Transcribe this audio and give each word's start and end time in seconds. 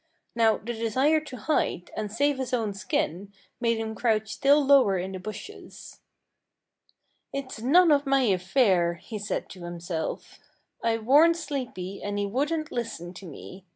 Now 0.35 0.57
the 0.57 0.73
desire 0.73 1.19
to 1.19 1.37
hide, 1.37 1.91
and 1.95 2.11
save 2.11 2.39
his 2.39 2.55
own 2.55 2.73
skin, 2.73 3.31
made 3.59 3.77
him 3.77 3.93
crouch 3.93 4.29
still 4.31 4.65
lower 4.65 4.97
in 4.97 5.11
the 5.11 5.19
bushes. 5.19 5.99
"It's 7.31 7.61
none 7.61 7.91
of 7.91 8.07
my 8.07 8.21
affair," 8.21 8.95
he 8.95 9.19
said 9.19 9.47
to 9.49 9.63
himself. 9.63 10.39
"I 10.83 10.97
warned 10.97 11.37
Sleepy, 11.37 12.01
and 12.01 12.17
he 12.17 12.25
wouldn't 12.25 12.71
listen 12.71 13.13
to 13.13 13.27
me. 13.27 13.67